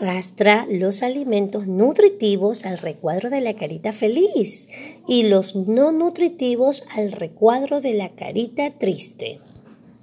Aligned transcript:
Arrastra 0.00 0.64
los 0.70 1.02
alimentos 1.02 1.66
nutritivos 1.66 2.64
al 2.64 2.78
recuadro 2.78 3.30
de 3.30 3.40
la 3.40 3.54
carita 3.54 3.92
feliz 3.92 4.68
y 5.08 5.24
los 5.24 5.56
no 5.56 5.90
nutritivos 5.90 6.84
al 6.94 7.10
recuadro 7.10 7.80
de 7.80 7.94
la 7.94 8.10
carita 8.10 8.70
triste. 8.78 9.40